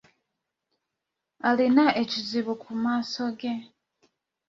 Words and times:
Alina 1.49 1.85
ekizibu 2.01 2.53
ku 2.61 2.71
maaso 2.83 3.25
ge. 3.39 3.53